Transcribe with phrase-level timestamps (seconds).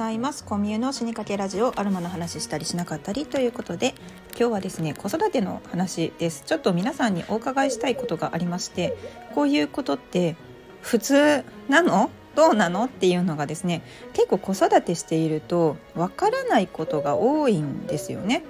[0.00, 0.44] ざいます。
[0.44, 3.92] コミュの死にかけラジオアルマの話したりしなかったりということで
[4.30, 6.42] 今日はですね子育ての話です。
[6.46, 8.96] ちょっと皆さんにお伺いしたいことがありまして
[9.34, 10.36] こういうことって
[10.80, 12.08] 普通なの？
[12.34, 12.84] どうなの？
[12.84, 13.82] っていうのがですね
[14.14, 18.42] 結構子育てしているとわからないことが多いんですよね。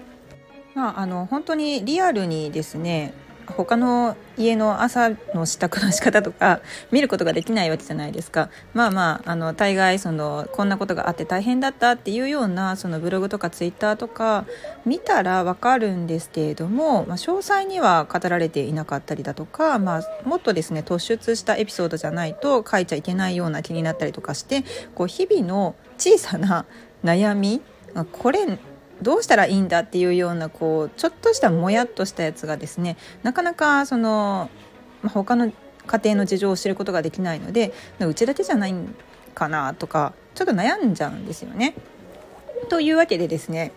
[0.76, 3.12] まああの本当にリアルにですね
[3.50, 6.60] 他の家の朝の支度の仕方とか
[6.90, 8.50] 見ることができないわけじゃないですか。
[8.74, 14.46] まあまああの大概そのこんなことがあって大変だったっていうようなそのブログとかツイッターとか
[14.86, 26.66] 見たらわかるんですけれども、まあ、詳細には語られていなかったりだとか、まあ、もっとですね突出したエピソードじゃないと書いちゃいけないような気になったりとかしてこう日々の小さな
[27.04, 27.62] 悩み
[28.12, 28.58] これ
[29.02, 34.50] どうしたらいいんだっていうようなこうちょっとしたもやっとしたやつがですねなかなかその、
[35.02, 35.52] まあ、他の
[35.86, 38.94] 家庭の事情を知ることができないのでうちだけじゃないん
[39.34, 41.74] かなとかちょっと悩んじゃうんですよね。
[42.68, 43.72] というわけでですね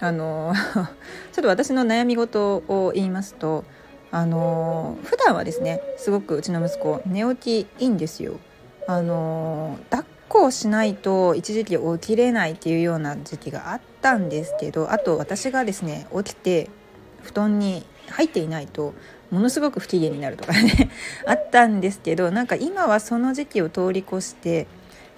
[0.00, 0.54] あの
[1.32, 3.64] ちょっと私の悩み事を言いますと
[4.10, 8.38] あの普段はですねすごくうちの息子寝起きいいんですよ。
[8.86, 16.70] あの抱っこをしないと一時期起きれないっていうような時期があったんですけどあと私がですね起きて
[17.22, 18.94] 布団に入っていないと
[19.30, 20.90] ものすごく不機嫌になるとかね
[21.26, 24.66] あったんですけどなんか今はその時期を通り越して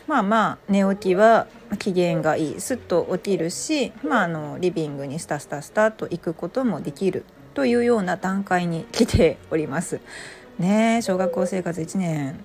[0.07, 1.47] まあまあ寝起きは
[1.79, 10.01] 機嫌がいいすっと起きるし、まあ、あのリビングにスタスタスタと行くこともできるというような段階に来ております。
[10.59, 12.45] ね小学校生活1年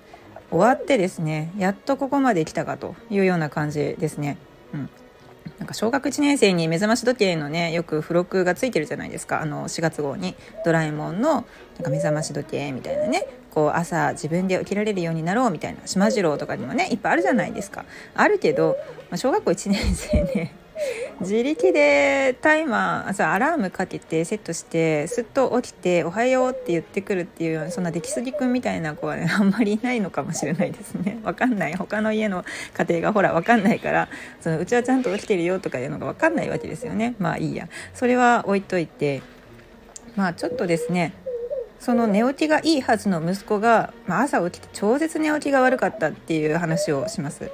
[0.50, 4.38] 終わってですねやっとここまで来たかというような感じですね。
[5.58, 9.40] なんか小学1年生に目覚まし時計のねよく付録がついてるじゃないですか。
[9.40, 11.44] あの4月号に「ドラえもんのなん
[11.82, 13.26] か目覚まし時計」みたいなね。
[13.56, 17.86] こう朝自分で起きられるようになろうみたいなしまじろうとかにもねいっぱいあるじゃないですか。
[18.14, 18.76] あるけど、
[19.08, 20.54] まあ、小学校1年生ね
[21.20, 31.18] 自力でタイマー朝アラームかけてセットしてすっと起きて「おはよう」って言ってくるっていうそんな出来すぎくんみたいな子はね あんまりいないのかもしれないですね。
[31.24, 31.74] 分かんない。
[31.74, 32.44] 他の家の
[32.74, 34.08] 家庭がほら分かんないから
[34.40, 37.14] そのうちはちゃんと起きてるよとかいうのが分かんないわけですよね。
[37.18, 37.68] まあいいや。
[37.94, 39.22] それは置いといて
[40.14, 41.12] まあちょっとですね
[41.78, 47.50] その寝起きがいいはずの息子が、まあ、朝起きて超絶寝起きが悪かったっていう話をします。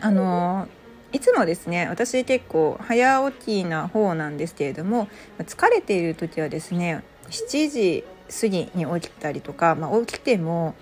[0.00, 0.68] あの
[1.12, 5.08] いつもですね私結構早起きな方なんですけれども
[5.38, 8.04] 疲れている時はですね7時
[8.40, 10.74] 過ぎに起きたりとか、まあ、起きても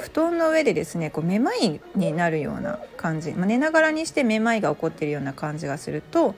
[0.00, 6.34] 布団の上でですねこうめまいになるような感じ、まあ、寝ながらにしてめまいが起こっているような感じがすると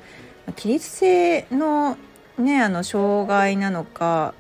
[0.57, 1.97] 起立性の,、
[2.39, 4.35] ね、あの障害なのか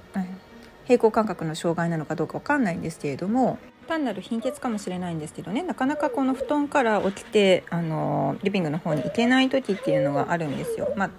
[0.85, 10.93] 平衡感覚の障害なのかどうか分かんないんですけれども単なる貧血かもしれないんですけどねなかなかこの布団から起きてあのリビングの方に行けない時っていうのがあるんですよ。
[10.95, 11.11] まあ、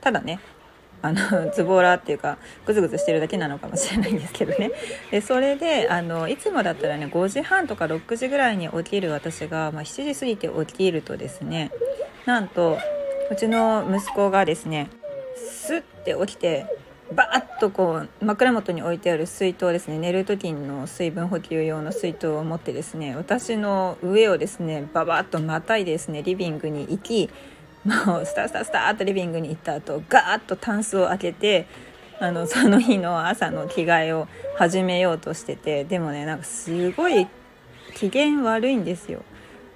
[0.00, 0.38] ただね
[1.00, 4.70] あの ズボラっていうかグズグズしてるだけなのかもしれないんですけどね
[5.10, 11.70] でそれであのいつもだったらね5時半とか6時ぐらいに起きる私が、まあ、7時過ぎて起きるとですね
[12.26, 12.78] なんと
[13.30, 14.88] うちの息子がですね
[15.36, 16.66] スッて起きて
[17.12, 27.30] バーッとこう枕元に置いてある水筒ですね寝る時の水分補給用の水筒を持ってですね私の上をですねババッとまたいですねリビングに行き
[27.84, 31.66] もうスタスタスターとリビングに行った後ガーッとタンスを開けて
[32.20, 37.26] あのその日の朝の着替えを始めようとしててでもねなんかすごい
[37.94, 39.22] 機嫌悪いんですよ。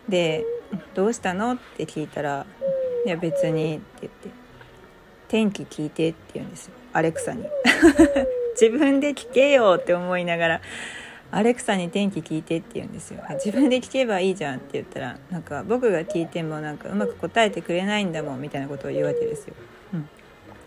[0.09, 0.45] で
[0.95, 2.45] 「どうしたの?」って聞いたら
[3.07, 4.29] 「いや別に」って言って
[5.29, 6.75] 「天気聞いて」って言うんですよ。
[6.93, 7.45] アレクサに。
[8.61, 10.61] 自分で聞けよって思いながら
[11.31, 13.23] アレクサに天気聞いてって言うんですよ。
[13.31, 19.55] 自分で聞けばいいじゃんって言ったらなんか僕が聞いてもなんかうまく答えてくれないんだもんみたいなことを言うわけですよ、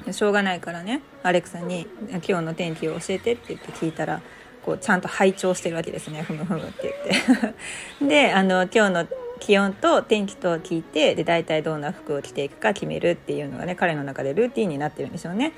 [0.08, 1.88] うん、しょうがないからねアレクサに
[2.28, 4.22] 「今日の天気を教えて」って言って聞いたら
[4.66, 6.24] こうちゃんと拝聴してるわけですね。
[6.24, 6.92] ふむふむって
[7.22, 7.56] 言って。
[8.02, 9.08] であの今日の
[9.40, 15.52] 気温と天気と聞いてで大体どんな服を着ていくか決めるっていうのがね彼の中でルーティンになってるんでしょうね。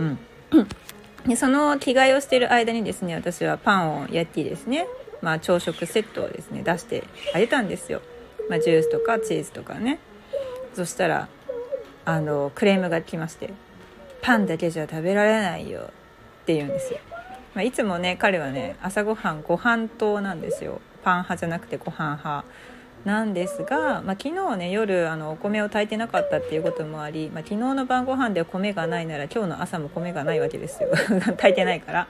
[0.00, 0.68] うん、
[1.26, 4.86] でその着替えをしている間にですね私はパンを焼きですね、
[5.22, 7.04] まあ、朝食セットをですね出して
[7.34, 8.00] あげたんですよ、
[8.48, 9.98] まあ、ジュースとかチーズとかね。
[10.74, 11.28] そしたら
[12.04, 13.52] あのクレームが来まして
[14.22, 15.80] 「パンだけじゃ食べられないよ」
[16.42, 17.00] って言うんですよ、
[17.54, 20.80] まあ、いつもね彼はね朝ごはんご飯糖なんですよ。
[21.02, 22.44] パン派じゃなくてご飯派。
[23.04, 30.90] なんですが、まあ、昨日ね夜あのお米を炊いてなかったっていうこともあり、まあ、昨日の晩ご飯で米がないなら今日の朝も米がないわけですよ。
[31.38, 32.08] 炊いてないから。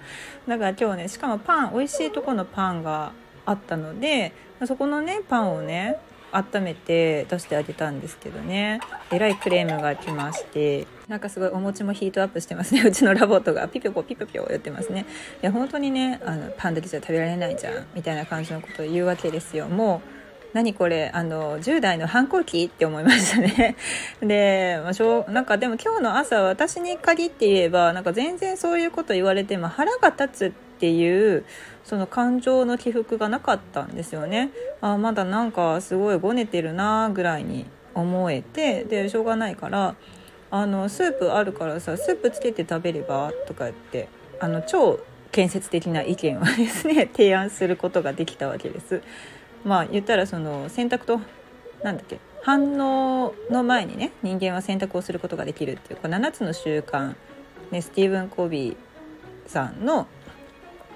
[0.49, 3.13] だから今日ねしかもパン美味しいとこのパンが
[3.47, 4.33] あったので
[4.65, 5.97] そこのねパンをね
[6.33, 8.81] 温めて出してあげたんですけどね。
[9.11, 10.87] えらいクレームが来まして。
[11.09, 12.83] なんかすごいおもちもヒートアップしてますね。
[12.87, 13.67] うちの LOVOT が。
[13.69, 15.07] ピピョポピピョピョ言ってますね。
[15.43, 19.67] いや本当にねあのパンだけじゃ食べられないじゃんみたいな感じのことを言うわけですよ。
[19.67, 20.20] もう
[20.53, 21.11] 何これ？
[21.15, 23.77] あの10代の反抗期って思いましたね。
[24.21, 31.45] で、まあ、しょなんかでも今日の朝私に限って言えばなんか全然そういうこと言われても腹が立つっていう
[31.85, 34.51] その感情の起伏がなかったんですよね。
[34.81, 39.95] あまだなんかすごいごねてるなぐらいに思えてでしょうがないから
[40.51, 44.09] あのスープあるからさスープつけて食べればとか言って
[44.41, 44.99] あの超
[45.31, 49.01] 建設的な意見をですね提案することができたわけです。
[49.65, 51.21] まあ言ったらその選択と
[51.83, 57.15] なんだっけ反応の前にね人間は選択をすることができるっていうこう7つの習慣、
[57.71, 58.77] ね、スティーブン・コビー
[59.47, 60.07] さんの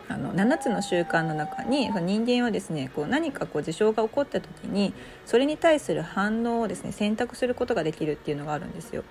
[0.06, 4.92] あの7つの習慣の中に人間はですねこう何かこう事象が起こった時に
[5.24, 9.02] それに対する反応をですね選択することができるっていうのがあるんですよ。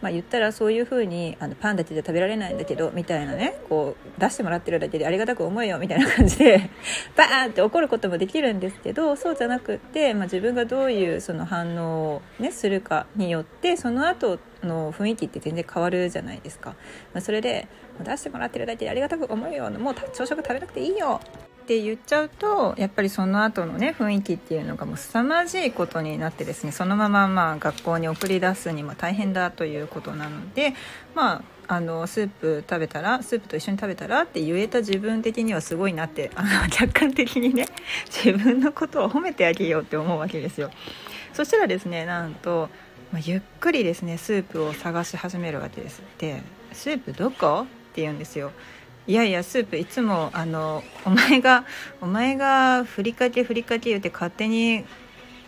[0.00, 6.70] まあ、言ったらそういうふうにあのパンだけじゃ食べられないんだけどみたいなねこう出してもらってるだけでありがたく思えよみたいな感じで
[7.16, 16.70] バーンって怒ることもできるんですけどそうじゃなくって、まあ、自分がどういうその反応を、ね、するかによってその後の雰囲気って全然変わるじゃないですか。
[17.12, 17.68] まあ、それで
[18.04, 21.20] 出してもらってるだけでありがたく思えよもう朝食食べなくていいよ
[21.68, 30.72] って言っちゃうとやっぱりその後のね雰囲気っていうのがもう凄まじいことになってですねそのまままあ学校に送り出すにも大変だということなので
[31.14, 37.66] まああのスープ食べたらスープと一緒に食べたらって言えた自分的にはすごいなってあの客観的にね
[38.06, 40.70] 自分のことを褒めてあげようって思うわけですよ。
[41.34, 42.70] そしたらですねなんと、
[43.12, 46.02] まあ、ゆっくりですねスープを探し始めるわけです。
[46.16, 46.42] で
[46.72, 48.52] 「スープどこ?」って言うんですよ。
[49.08, 51.64] いやいやスープいつもあのお前が
[52.02, 54.84] お前がふりかけふりかけ言って勝手に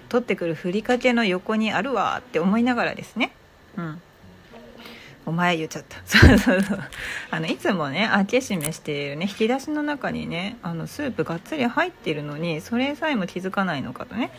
[0.09, 3.33] 取ってくるふりかけの横にあるわって思いながらですね。
[3.77, 4.03] うん。
[5.27, 5.99] お前言っちゃった。
[6.07, 6.81] そうそうそう。
[7.31, 14.33] あのいつもね開け閉めしているね引き出しの中にねあのスープがっつり入ってるのにそれさえも気づかないのかとね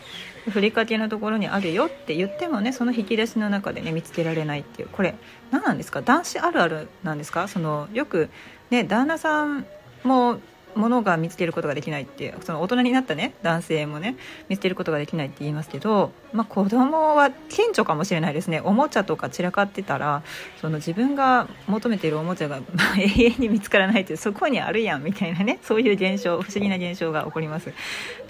[0.50, 4.88] ふりかけのところにあるよって言ってもねその引き出しの中でね見つけられないっていう。
[4.90, 5.14] これ
[5.52, 6.02] 何なんですか？
[6.02, 7.46] 男子あるあるなんですか？
[7.46, 8.28] そのよく
[8.72, 9.66] ね旦那さん
[10.02, 10.40] も
[10.74, 14.16] ものが見つけることができないってその大人になったね男性もね
[14.48, 18.60] 見つけることができないって言いますけど、まあ、子供は顕著かもしれないですね。
[18.60, 20.22] おもちゃとか散らかってたら
[20.60, 27.72] その自分が求めているおもちゃが ま永遠に見つからないってそこにあるやんみたいなねそういう現象不思議な現象が起こります。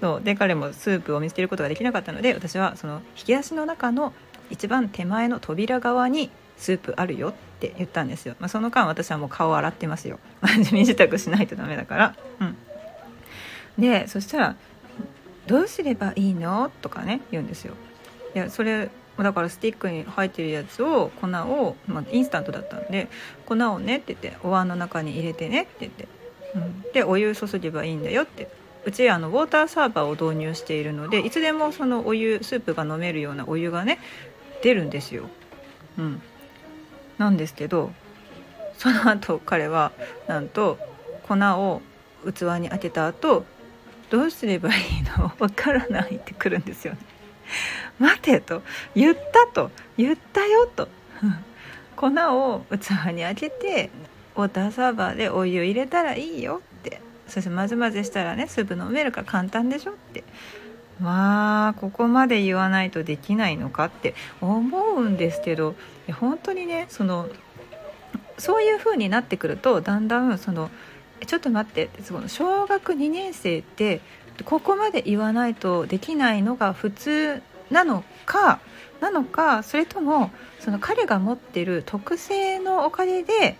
[0.01, 4.13] そうで彼もスープを見つけることができなかったので私はその引き出しの中の
[4.49, 10.19] 一番手前の扉側にスープあるよってって言ったんですよ、まあ、その間私はもう顔洗ってますよ。
[10.71, 12.15] 身支度しないとダメだから。
[12.41, 12.57] うん。
[13.79, 14.55] でそしたら
[15.47, 17.73] 「どうすればいいの?」とかね言うんですよ。
[18.35, 23.07] いやそれだからスティックに入ってるやつを粉を、まあ、インスタントだったんで
[23.45, 26.07] 粉をねって言ってお椀の中に入れてねって言って、
[26.55, 28.49] うん、でお湯注げばいいんだよって。
[28.85, 33.97] うちあのウォーターサーバーを導入しているのでいつでもそのお湯スープが飲めるようなお湯がね
[34.61, 35.29] 出るんですよ。
[35.97, 36.21] うん、
[37.17, 37.91] なんですけど
[38.77, 39.91] その後彼は
[40.27, 40.77] なんと
[41.27, 41.81] 粉を
[42.25, 43.45] 器に当てた後
[44.09, 46.99] どうすればいいのわからないってくるんですよね。
[47.99, 48.61] 待てと
[48.95, 50.87] 言ったと言ったよと。
[51.95, 53.89] 粉を器にあけて
[54.35, 57.01] ウォーターサーバーでお湯入れたらいいよって。
[57.27, 60.23] そして混ぜ混ぜしたらねスープ飲めるから簡単でしょって。
[60.99, 65.75] まあここまで言わないとできないのかって思うんですけど
[66.11, 67.29] 本当にねその
[68.37, 70.69] そういう風になってくるとだんだんその
[71.25, 74.01] ちょっと待ってその小学2年生って
[74.45, 78.59] ここまで言わないとできないのが普通なのか
[78.99, 83.57] なのかそれともその彼が持ってる特性のおかげで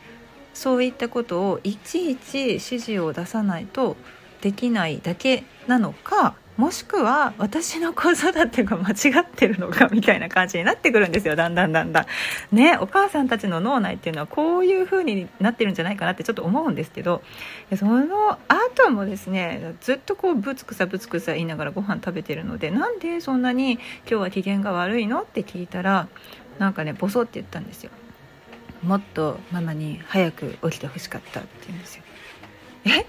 [0.54, 3.96] そういったことをいちいち指示を出さないと
[4.42, 12.56] できないだけなのかもしくは私の子育てが間違ってるのかみたいな感じになってくるんですよだんだんだんだん。
[12.56, 17.24] ねお母さんたちの脳内っていうのはこういう風になってるんじゃないかなってちょっと思うんですけど
[17.76, 25.22] その後もですねずっとこうぶつくさぶつくさ言いながらご飯食べてるのでなんでそんなに今日は機嫌が悪いの？
[25.22, 26.08] って聞いたら
[26.60, 27.90] なんかねボソって言ったんですよ。
[28.84, 32.04] もっとママに早く起きてほしかったって言うんですよ。
[32.86, 33.06] え？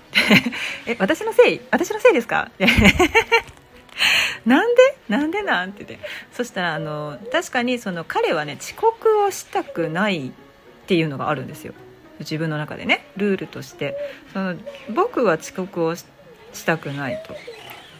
[0.93, 1.61] え私のせい？
[1.71, 2.50] 私のせいですか？
[4.47, 4.83] なんで？
[5.09, 6.07] なんでなんて言って。
[6.33, 10.33] そしたらあの確かにその彼はね遅刻をしたくないっ
[10.87, 11.75] ていうのがあるんですよ。
[12.21, 13.07] 自分の中でね。
[13.16, 13.97] ルールとして。
[14.33, 14.57] その
[14.90, 16.04] 僕は遅刻をし
[16.64, 17.35] たくないと。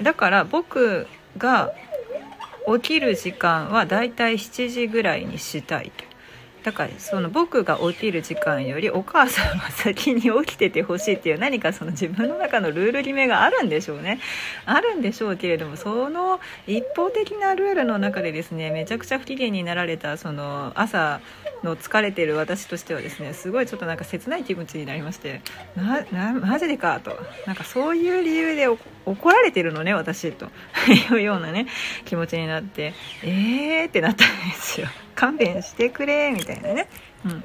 [0.02, 1.07] だから僕
[1.38, 1.73] が
[2.76, 6.04] 起きる時間はだいたい7時ぐらいにしたいと。
[6.64, 14.18] だからその僕が起きる時間よりお母さんは先に起きててほしいっていう何かその自分の中のルール決めがあるんでしょうね。
[14.64, 21.21] あるんでしょうけれどもその一方的なルールの中でですねめちゃくちゃ不機嫌になられたその朝
[21.64, 25.40] の疲れてる私としてはですねすごいちょっとなんか切ない気持ちになりまして
[25.75, 27.18] ななマジでかと。
[27.47, 30.50] なんかそういう理由で怒られてるのね私と。
[31.11, 31.66] いうようなね
[32.04, 34.88] 気持ちになってえーってなったんですよ。
[35.14, 36.88] 勘弁してくれみたいなね。
[37.25, 37.44] うん。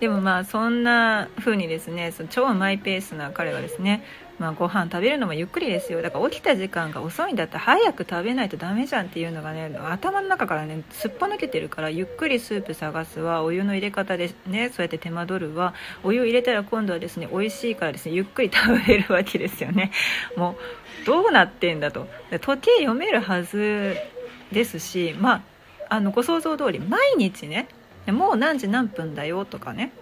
[0.00, 4.02] でもまあそんな風にですねその超マイペースな彼はですね、
[4.42, 6.02] まあ、ご飯食べるのもゆっくりですよ。
[6.02, 13.44] だから起きた時間が遅いんだったら早く食べないとダメじゃんっていうのがね頭の中からねすっぱ抜けてるからゆっくりスープ探すわ。
[13.44, 14.70] お湯の入れ方でね。
[14.70, 15.74] そうやって手間取るわ。
[16.02, 19.92] お湯入れたら今度はですね美味しいからですねゆっくり食べるわけですよね。
[20.36, 20.56] も
[21.02, 22.08] うどうなってんだと。
[22.40, 23.96] 時計読めるはず
[24.50, 25.42] ですしまあ
[25.88, 27.68] あのご想像通り毎日ね
[28.08, 29.92] もう何時何分だよとかね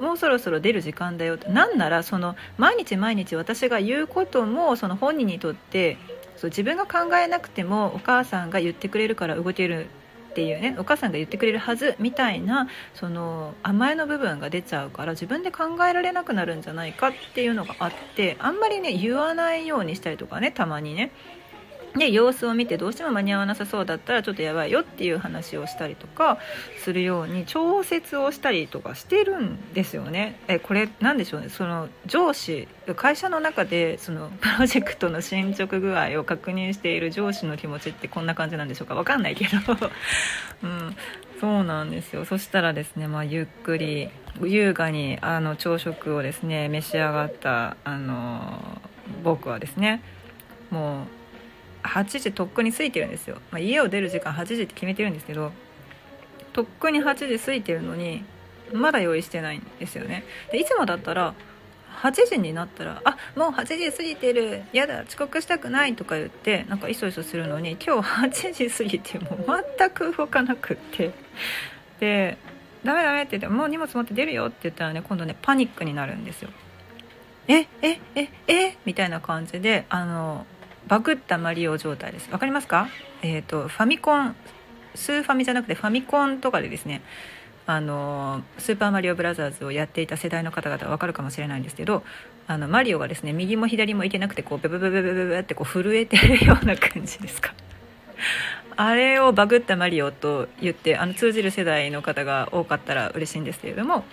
[0.00, 1.50] もうそろそろ出る時間だよと。
[1.50, 5.96] なんならその毎日毎日私が言うこともその本人にとって
[6.36, 9.86] そう自分が考えなくてもお母さんが言ってくれるから動ける
[10.30, 21.10] っていうねお母さんが言ってくれるはずみたいなその甘えの部分が出ちゃうから自分で考えられなくなるんじゃないかっていうのがあってあんまりね言わないようにしたりとかねたまにね。
[21.98, 26.38] で様子を見てどうしても間に合わなさそうだったらちょっとやばいよっていう話をしたりとか
[26.84, 30.38] するように調節をしたりとかしてるんですよね。
[30.48, 31.48] えこれ何でしょうね。
[31.48, 38.94] その上司会社の中でそのプロジェクトの進捗具合を確認している上司の気持ちってこんな感じなんでしょうか。
[38.94, 39.58] 分かんないけど、
[40.62, 40.96] うん、
[41.40, 42.24] そうなんですよ。
[42.24, 44.08] そしたらですね、まあ、ゆっくり
[44.42, 48.80] 優雅にあの朝食をですね召し上がったあの
[49.24, 50.02] 僕はですね
[50.70, 51.17] もう
[51.82, 55.52] 8時とっくに過ぎてるんですよ、まあ、家を出る時間8時って決めてるんですけど
[56.52, 58.24] とっくに8時過ぎてるのに
[58.72, 60.24] まだ用意してないんですよね。
[60.50, 61.34] でいつもだったら
[62.02, 69.38] 8時になったら「あもう8時過ぎてるやだ遅刻したくない」とか言ってなんかいそいそするのに今日8時過ぎても
[69.78, 71.10] 全く動かなくって。
[72.00, 72.38] で
[72.84, 76.50] 「ダメダメ」って言って「もう荷物持って出るよ」って言ったらね今度ねパニックになるんですよ。
[77.48, 80.46] ええええみたいな感じであの
[80.88, 82.30] バグったマリオ状態です。
[82.30, 82.88] わかりますか？
[83.22, 84.34] えっ、ー、とファミコン
[84.94, 87.02] スーファミじゃなくてファミコンとかでですね
[87.66, 92.02] あのスーパーマリオブラザーズをやっていた世代の方々は分かるかもしれないんですけど
[92.46, 97.52] あのマリオがですね右も左もいけなくてこうベベベベベベベってこう震えてるような感じですか？
[98.76, 104.04] あれをバグったマリオと言ってあの通じる世代の方が多かったら嬉しいんですけれども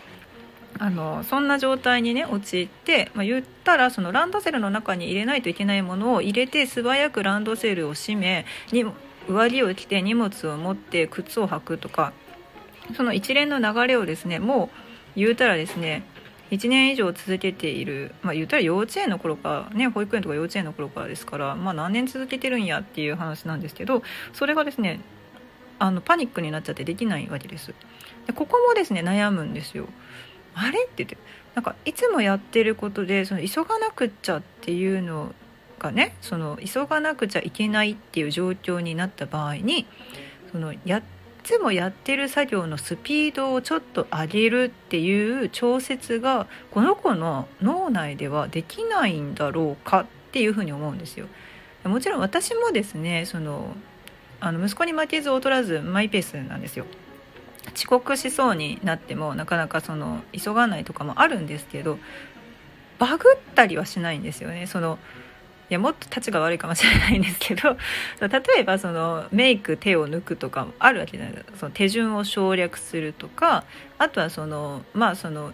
[0.77, 8.85] あのそんな状態にね陥って、まあ、言ったらそのランドセルの中に入れないといけないものを入れて素早くランドセルを閉めに
[9.27, 12.13] 上着を着て荷物を持って靴を履くとか
[12.95, 14.69] その一連の流れをですねも
[15.15, 16.03] う言うたらですね
[16.51, 24.03] 1年以上続けている、まあ、言ったら幼稚園の頃から、ね、保育園とか幼稚園の頃からですから、まあ、何年続けてるんやっていう話なんですけど
[24.33, 24.99] それがですね
[25.79, 27.73] あのパニックになっちゃってできないわけです。
[28.27, 29.87] でここもですね悩むんですよ。
[30.55, 30.83] あれ？
[30.83, 31.17] って言って
[31.53, 35.33] なんかいつもやってることでその急がなくちゃっていうの
[35.79, 39.85] がねその急がなくちゃいけないっていう状況になった場合に
[40.51, 41.03] そのやっ
[41.43, 51.27] つもやってる作業のスピードをちょっと上げるっていう調節がこの子の脳内ではできないんだろうかっていうふうに思うんですよ。
[51.83, 53.75] もちろん私もですねその
[54.39, 56.85] あの息子に負けず劣らずマイペースなんですよ。
[57.73, 61.97] 遅刻しそうになってもなかなかその急がないとかもあるんですけど
[62.99, 64.67] バグったりはしないんですよね。
[64.67, 64.99] その
[65.69, 67.75] いやもっと立ちが悪いかもしれないんですけど
[68.21, 71.57] 例えばそのメイク手を抜くとかもあるわけじゃないですか。
[71.57, 73.63] その手順を省略するとか
[73.97, 75.53] あとはそのまあその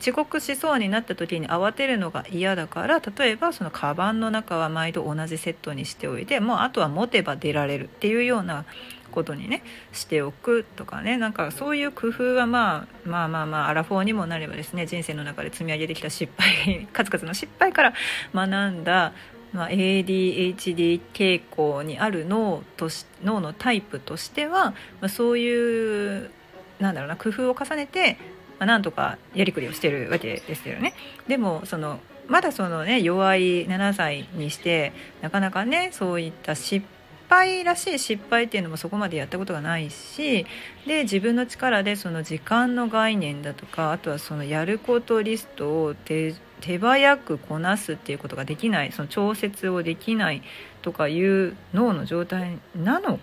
[0.00, 8.64] 遅刻しそうになった時に慌てるのが嫌だから例えばそのカバンの中は毎度同じセットにしておいてもうあとは持てば出られるっていうような
[9.10, 9.62] ことにね
[9.92, 17.94] しておくとかねなんかそういう工夫はまあまあまあまあアラフォーにもなればですね人生の中で積み上げてきた失敗 数々の失敗から
[18.34, 19.12] 学んだ、
[19.52, 26.30] まあ、ADHD 傾向にある脳とし脳のタイプとしては、まあ、そういう
[26.78, 28.16] なんだろうな工夫を重ねて、
[28.58, 30.94] まあ、なんとかやりくりをしてるわけですよね。
[31.26, 36.86] でもそのまだそのね弱い7歳にしてなかなかねそういった失
[37.28, 40.46] 敗らしい失敗っていうのもそこまでやったことがないし
[40.86, 50.42] で自分の力でその時間の概念だとかあとはそのやることリストを手早くこなすっていうことができないその調節をできない
[50.82, 53.20] とかいう脳の状態なの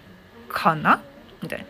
[0.48, 1.02] かな？
[1.42, 1.66] みたい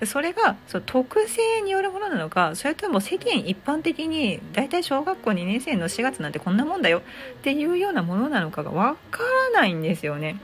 [0.00, 7.02] なそれがその特性によるものなのかそれとも世間一般的に大体小学校2年生の4月なんてこんなもんだよっ
[7.42, 9.22] ていうようなものなのかがわか
[9.52, 10.38] らないんですよね。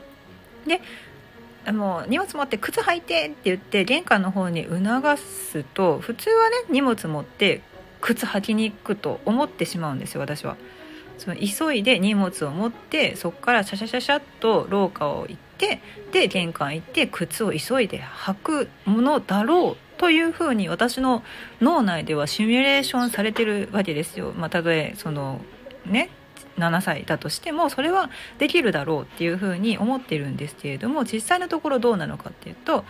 [0.66, 0.80] で
[1.72, 7.62] もう荷物持って靴履いてって言って玄関の方に促すと普通はね荷物持って
[8.00, 10.56] 靴履きに行くと思ってしまうんですよ私は。
[11.18, 21.22] その急いで荷物を持ってそこからシャシャシャシャッと廊下を行ってで玄関行って靴を急いで履くものだろうというふうに私の
[21.60, 24.32] 脳内ではシミュレーションされてるわけですよ。
[24.34, 25.42] まあ、たとえその
[25.84, 26.08] ね
[26.58, 32.84] 7歳だとしてもそれはできるだろうっていうふうに思ってるんですけれども実際のところどうなのかっていうと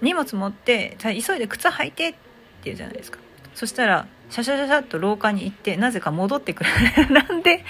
[0.00, 2.18] 荷物持って急いで靴履いてって
[2.64, 3.18] 言うじゃないですか。
[3.54, 6.70] そしたらシャシャシャシャッと廊下に行ってなぜか戻ってくる。
[7.10, 7.64] なんで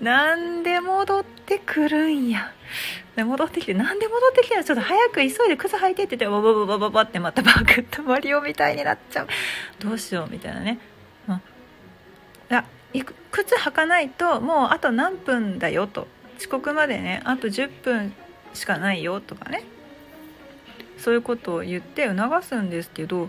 [0.00, 2.52] なんで戻ってくるんや。
[3.16, 9.28] で戻ってきてなんで戻ってきたらちょっと早く急いで靴履いてって言ってババババババってまたバクッとマリオみたいになっちゃう。
[9.80, 10.78] どうしようみたいなね、
[13.02, 16.06] 靴履かないともうあと何分だよと。
[16.38, 18.12] 遅刻までねあと10分
[18.54, 19.64] しかないよとかね。
[20.98, 23.28] そういうことを言って促すんですけど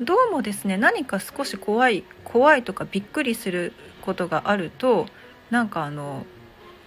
[0.00, 5.06] どうもですね何か少し怖い怖いとかびっくりすることがあると
[5.50, 6.26] なんかあの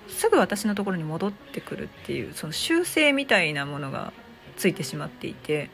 [0.10, 4.14] すぐ私のところに戻ってくるっていうその修正みたいなものが
[4.58, 5.70] ついてしまっていて。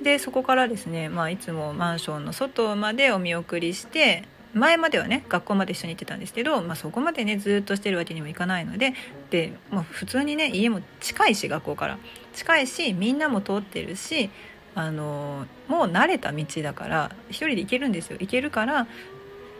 [0.00, 8.94] でそこからですね、まあ、いつもマンションの外までお見送りして前まではね学校まで一緒に行ってたんですけど、まあ、そこまでねずっとしてるわけにもいかないので
[9.30, 11.98] で、まあ、普通にね家も近いし学校から。
[12.32, 14.30] 近いしみんなも通ってるし
[14.74, 18.16] あのもう慣れた道だから一人で行けるんですよ。
[18.20, 18.86] 行けるから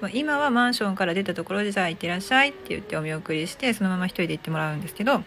[0.00, 5.22] まあ今はマンションから出たところで「じゃあ行ってらっしゃい」って言ってお見送りしてそのまま一人で行ってもらうんですけど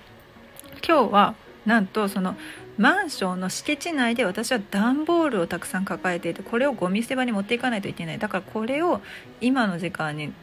[0.86, 2.36] 今日はなんとその
[2.77, 8.20] マンションの敷地内で私は段ボールをたくさん抱えていてこれをゴミ捨て場に持っていかないといけない。
[8.20, 9.01] だからこれを
[9.40, 10.33] 今の時間に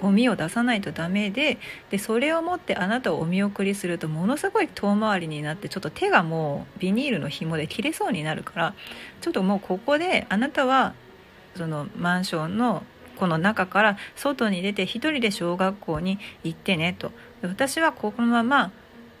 [0.00, 1.58] ゴミを出さないとダメで
[1.90, 8.74] でそれを持ってあなたをお見送りするとものすごい遠回りになってちょっと手がもうビニールの紐で切れそうになるから
[9.20, 10.94] ちょっともうここであなたは
[11.54, 12.82] そのマンションの
[13.16, 17.12] この中から外に出て1人で小学校に行ってねと。
[17.42, 18.72] 私はこのまま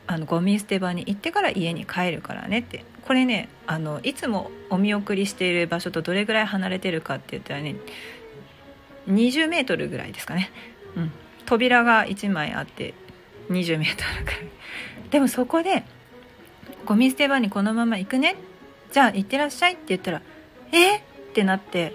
[0.06, 2.84] あのゴミ捨て場に行ってから家に帰るからねって。
[3.06, 7.74] これねあのいつもお見送りしている場所とどれぐらい離れてるかって言ったらね
[9.08, 10.50] 20メートルぐらいですかね、
[10.96, 11.12] うん、
[11.44, 12.94] 扉が1枚あって
[13.50, 14.40] 20メートルぐらい。
[15.10, 15.82] でもそこで
[16.84, 18.36] ゴミ捨て場にこのまま行くね。
[18.92, 20.22] じゃあ行ってらっしゃいって言ったら
[20.70, 20.98] え？
[20.98, 21.00] っ
[21.32, 21.92] てなって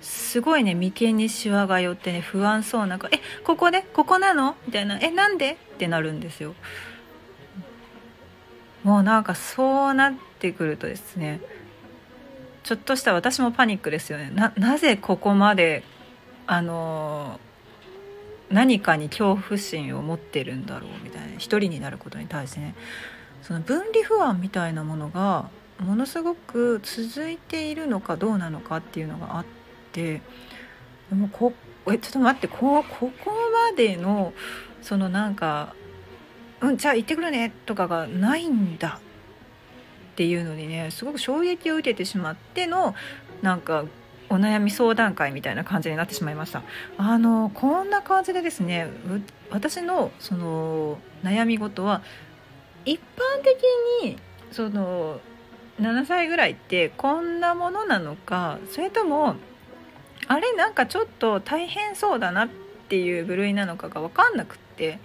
[0.00, 3.82] すごいね眉間にしわが寄ってね不安そうな顔「えここで？
[3.92, 6.54] ここなの?」みたいな「えなんで?」ってなるんですよ。
[8.84, 11.40] もうなんかそうなってくるとですね
[12.62, 14.30] ちょっとした私もパニックですよね。
[14.30, 15.82] ななぜここまで
[16.46, 17.40] あの
[18.50, 22.74] 何かに恐怖心を持ってるんだろうみたいな一人になることに対してね。
[23.42, 29.44] その分離不安みたいなものがものすごく続いているのかどうなのかっていうのがあっ
[29.92, 30.20] て
[31.08, 31.54] でもこ
[31.90, 33.32] えちょっと待ってこここ
[33.70, 34.34] までの
[34.82, 35.74] そのなんか
[36.60, 42.94] 「うんじゃあ行ってくるね」とかがないんだっていうのにねすごく衝撃を受けてしまっての
[43.42, 43.84] なんか
[44.30, 46.62] お悩み相談会みたいな感じになってしまいました。
[46.98, 48.88] あのこんな感じでですね
[49.50, 52.02] 私のその悩み事は
[52.84, 54.18] 一般的に
[54.50, 55.20] その
[55.80, 59.36] 7歳ぐらいってこんなものなのかそれとも
[60.26, 62.48] あれなんかちょっと大変そうだなっ
[62.88, 64.98] ていう部類なのかが分かんなくって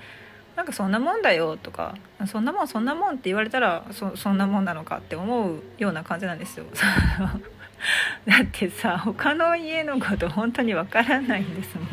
[0.55, 1.95] なんかそんなもんだよとか
[2.27, 6.65] そんなもんそんなもんって言われたらそそんなもんなのかって思うような感じなんですよ。
[8.25, 11.87] だってさ他の家のこと本当にわからないんですもん。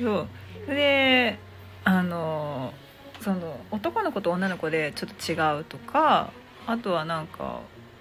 [0.00, 0.28] そ
[0.68, 1.38] うで
[1.84, 2.72] あの
[3.20, 6.30] その男の子と女の子でちょっと違うとか
[6.66, 7.60] あとはなんか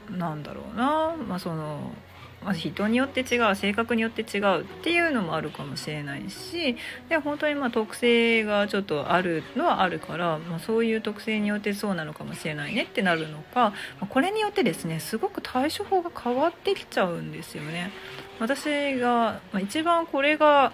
[0.10, 1.92] なんだろうな、まあ、その
[2.44, 6.76] まあ、人によって違う性格によって違うっていうのもあるかもしれないし
[7.08, 17.92] で本当にまあ特性がちょっとあるのはあるから、まあ、そういう特性によってそうなのかもしれないねってなるのか、ま、これによってですねすごく対処法が変わってきちゃうんですよね。
[18.40, 20.74] 私が、まあ、一番これが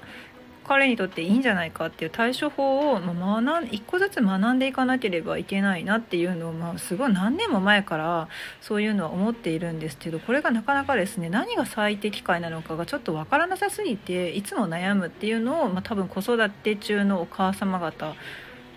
[0.68, 8.28] 彼にとっていいんじゃないかっていう対処法を、まあ、学ん一個ずつ学んでいかなければいけないなっていうのを、まあ、すごい何年も前から
[8.62, 18.14] そういうのは思っているんですけどこれがなかなかですね何が最適解なのかがちょっと分からなさすぎていつも悩むっていうのを、まあ、多分子育て中のお母様方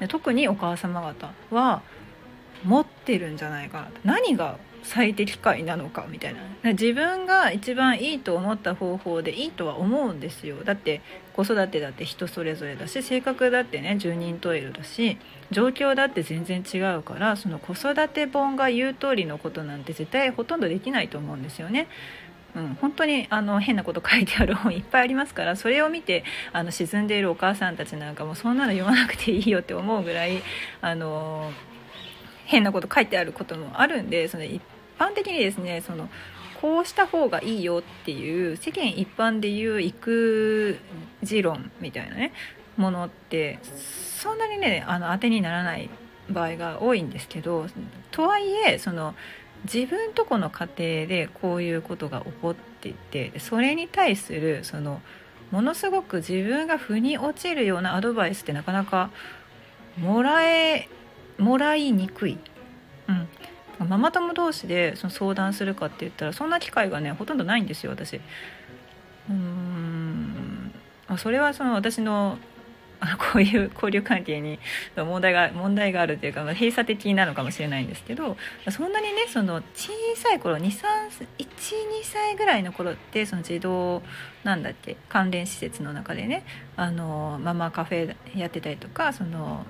[0.09, 1.83] 特にお母様方は
[2.64, 11.01] 持ってるんじゃないかな何が最適解なのかみたいな自分が一番いいと思った方法でいいとは思うんですよだって
[11.33, 15.16] 子育てだって人それぞれだし性格だってね十人十色だし
[15.51, 21.88] 状況だって全然違うからその子育て本が言う通りのことなんて絶対ほとんどできないと思うんですよね。
[22.55, 30.43] うん、本当にあの変なこと書いてある本 いっぱいありますからそれを見てあの沈んでいるお母さんたちなんかもそんなの読まなくていいよって思うぐらい
[30.81, 31.53] あの
[32.51, 34.61] 変なこと書いてあることもあるんでその一
[34.99, 36.09] 般的にですねその
[36.61, 40.79] こうした方がいいよっていう世間一般でいう育
[41.23, 42.33] 児論みたいなね
[42.77, 45.89] ものってそんなにねあの当てにならない
[46.29, 47.67] 場合が多いんですけど
[48.11, 49.15] とはいえその
[49.65, 55.01] 自分とこの家庭でこういうことが起こっていてそれに対するその
[55.53, 59.11] ものすごく自分が腑に落ちるようなアドバイスってなかなか
[59.99, 60.89] もらえ
[61.40, 62.38] もらいにくい、
[63.09, 68.16] うん、ママ友同士でその相談するかって言ったらそんな機会がねほとんどないんですよ私。
[68.16, 70.72] うーん。
[71.18, 72.38] それはその私の
[73.33, 74.59] こういう交流関係に
[74.94, 78.37] 問題が問題があるというか、まあ、閉鎖的なのかもしれないんですけど
[78.70, 80.70] そんなにねその小さい頃12
[82.05, 84.03] 歳ぐらいの頃ってその児童
[84.44, 86.44] なんだっけ関連施設の中でね
[86.76, 89.64] あのママカフェやってたりとかその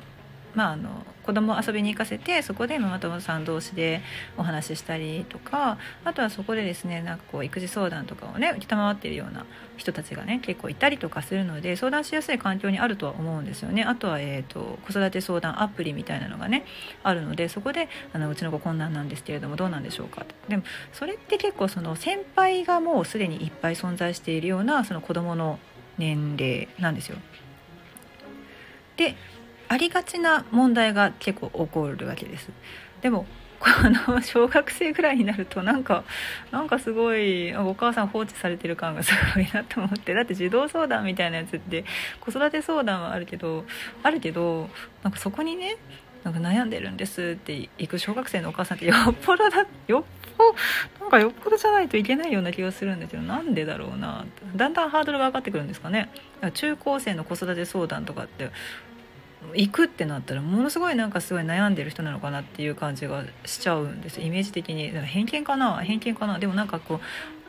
[0.55, 0.91] まあ、あの
[1.23, 4.03] 子供遊びに行かせてそこでママ友さん同士で
[4.37, 16.65] お話ししたりとかあとはそこでですねなんかこう育児相談とかをね承っているような人たちがね結構いたりとかするので相談しやすい環境にあるとは思うんですよねあとは、えーと、子育て相談アプリみたいなのがね
[17.03, 25.59] あるのでそこであのうちの子こんなんですけれどもどうなんでしょうかでもそれって結構その先輩がもうすでにいっぱい存在しているようなその子どもの
[25.99, 27.19] 年齢なんですよ。
[28.97, 29.15] で
[29.70, 32.50] ありがちな問題が結構起こるわけです。
[33.02, 33.24] でも
[33.61, 36.02] この小学生ぐらいになるとなんか
[36.50, 40.12] なんかすごいお母さん放置されてる感がすごいなと思って。
[40.12, 41.85] だって児童相談みたいなやつって
[42.20, 43.64] 子育て相談はあるけど
[44.02, 44.68] あるけど
[45.04, 45.76] なんかそこにね
[46.24, 50.04] なんか悩んでるんですって行く小学生のお母さんってよっぽどだよっ
[50.37, 50.54] ぽ
[51.00, 53.22] なんかよっぽどじゃないといけないような気がするんですよ。
[53.22, 54.24] なんでだろうな。
[54.56, 56.09] だんだんハードルが上がってくるんですかね。
[56.54, 58.50] 中高生の子育て相談とかって
[59.55, 64.20] 行くってなったらものすごいなんかすごい悩んでる人なのかなっていう感じがしちゃうんです。
[64.20, 64.90] イメージ的に。
[64.90, 65.79] 偏見かな？
[65.79, 66.38] 偏見かな？
[66.38, 67.00] でもなんかこう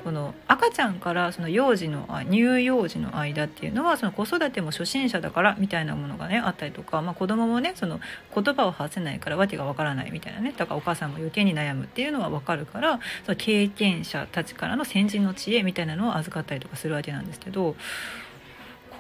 [0.04, 8.00] この赤ちゃんからその幼児の乳幼児の間っていうのはその子育ても初心者だからみたいなものがねあったりとか、まあ、子供もねその
[8.34, 10.56] 言葉を発せないから訳がわからないみたいなね。
[10.58, 17.76] だからお母さんも余計に悩むっていうのは分かるからその経験者たちからの先人の知恵みたいなのを預かったりとかするわけなんですけど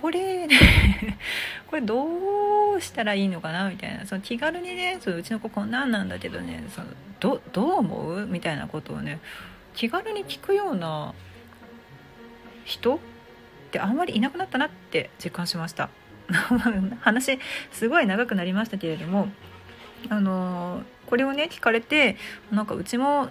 [0.01, 0.47] これ
[1.67, 4.05] これどうしたらいいのかなみたいな。
[4.05, 6.87] その気軽にねそのうちの子こんなんなんだけどねその
[7.19, 9.19] どどう思うみたいなことをね
[9.75, 11.13] 気軽に聞くような
[12.65, 12.99] 人っ
[13.71, 15.89] てあんまりいなくなったなって実感しました。
[17.01, 17.39] 話
[17.71, 19.27] すごい長くなりましたけれども
[20.09, 22.15] あのこれをね聞かれて
[22.51, 23.29] なんかうちも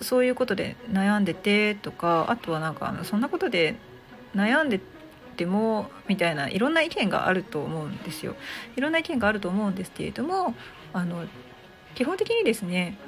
[0.00, 3.76] そういうことで悩んでてとかあとはなんかそんなことで
[4.34, 4.80] 悩んで
[5.32, 8.36] てもみたいないろんな意見があると思うんですよ。
[8.76, 10.54] いろんな意見があると思うんですけれども
[10.92, 11.26] あの
[11.94, 12.98] 基本的にですね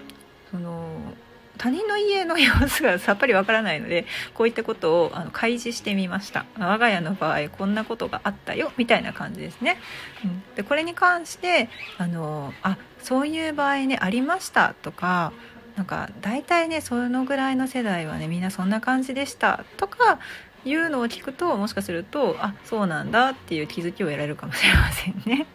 [0.51, 1.15] その
[1.57, 6.47] 他人の家の様子が さっぱりわからないのでこういったことをあの開示してみました。
[6.59, 9.79] 我が家の場合こんなことがあったよみたいな感じですね、
[10.25, 15.33] うん、でこれに関してあのあそういう場合ねありましたとか
[15.77, 20.19] なんか大体ねそのぐらいの世代はねみんなそんな感じでしたとか
[20.65, 25.47] いうのを聞くともしかするとあそうなんだっていう気づきを得られるかもしれませんね。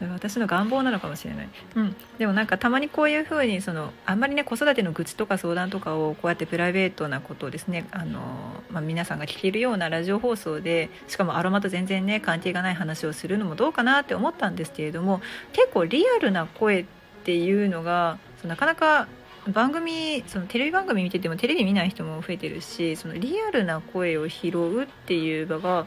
[0.12, 8.20] 私の願望なのかもしれない、うん、でもなんかたまにこういうふうにそのあんまりね子育ての愚痴とか相談とかをこうやってプライベートなことをですねあの、
[8.70, 15.20] まあ、皆さんが聞けるようなラジオ放送でしかもアロマと全然ね関係がない話をするのもどうかなって思ったんですけれども
[15.52, 16.84] 結構リアルな声っ
[17.24, 19.08] ていうのがなかなか
[19.52, 25.86] 番組そのテレビ番組見ててもテレビ見ない人も増えてるしそのリアルな声を拾うっていう場が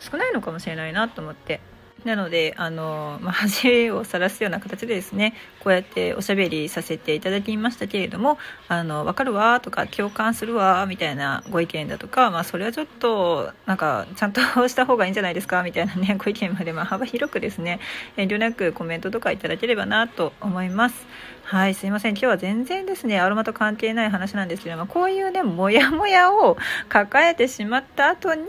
[0.00, 1.60] 少ないのかもしれないなと思って。
[2.04, 17.80] なのであの、まあ、恥をさらすような形でですねこうやっておしゃべりさせていただきましたけれども「あの分かるわ」とか「共感するわ」みたいなご意見だとか、まあ、それはちょっとなんかちゃんとした方がいいんじゃないですかみたいなねご意見まで、まあ、幅広くですね
[18.16, 21.06] 遠慮なくコメントとかいただければなと思います。
[21.48, 26.58] はいすいません今日は全然ですねアロマと関係ない話なんですけどもこういうねモヤモヤを
[26.90, 28.44] 抱えてしまった後に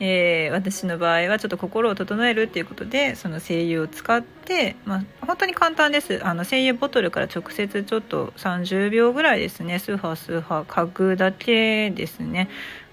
[0.00, 6.24] えー、私の場合はちょっと心を整えるっていうことでその精油を使って、まあ、本当に簡単です。
[6.24, 9.78] あの精油ボトルから直接ちょっと30秒ぐらいですね。
[9.78, 12.48] スーハースーハー嗅ぐだけですね、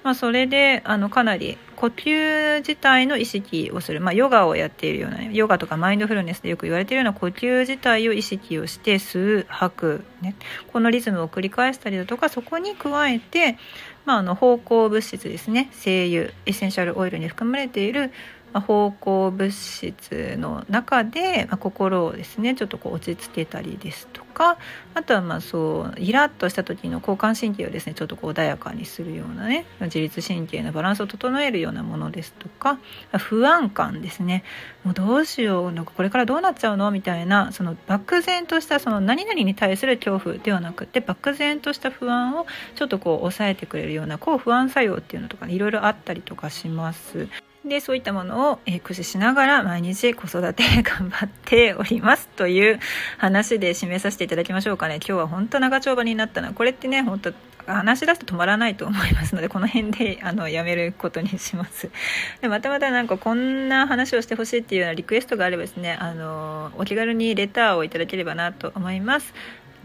[0.06, 10.36] まあ、それであのかなり呼吸自体の意識をする、まあ、ヨガをやっているような、ね、ヨガとかマインドフルネスでよく言われているような呼吸自体を意識をして吸う吐く、ね、
[10.72, 13.58] このリズムを繰り返したりだとかそこに加えて
[14.06, 15.70] まあ、あの芳香物質ですね。
[15.72, 18.12] 精油エッセンシャルオイルに含まれている
[18.56, 24.58] まあ、芳香物質の中で、まあ、心をですねちょっとこう落ち着けたりですとか
[24.94, 32.80] あとはまあそうイラッとした時の交感神経をですねちょっとこう穏やかにするようなね自律神経のバランスを整えるようなものですとか
[33.18, 34.46] 不安感ですね
[34.86, 36.92] もうどうしようなんかこれからどうなっちゃうの？
[36.92, 47.28] みたいなその漠然としたその何々に対する恐怖ではなくて漠然とした不安をちょっとこう抑えてくれるような抗不安作用っていうのとか、ね、いろいろあったりとかします。
[47.68, 52.80] でそういったものを、え、駆使しながら毎日子育て頑張っておりますという
[53.18, 54.96] 話で締めさせていただきましょうかね。
[54.98, 56.54] 今日は本当長丁場になったな。
[56.54, 57.34] これってね本当
[57.66, 61.90] 話し出すと止まらないと思いますのでこの辺であのやめることにします。
[62.42, 69.34] でまたまたなんかこんな話をしてほしいっていうようなリクエストがあればですねあのお気軽にレターをいただければなと思います。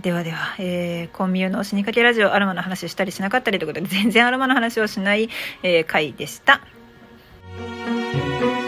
[0.02, 5.28] ではでは、えー、コンミューの死にかけラジオアロマの話したりしなかったりということで全然アロマの話をしない、
[5.62, 6.60] えー、回でした。
[7.58, 8.59] Música